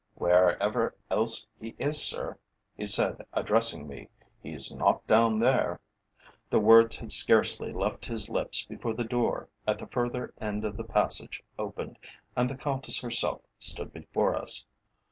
[0.15, 2.39] "Wherever else he is, sir,"
[2.75, 4.09] he said, addressing me,
[4.41, 5.79] "he's not down there."
[6.49, 10.75] The words had scarcely left his lips before the door at the further end of
[10.75, 11.99] the passage opened,
[12.35, 14.65] and the Countess herself stood before us.